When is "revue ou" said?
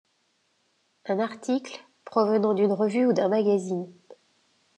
2.73-3.13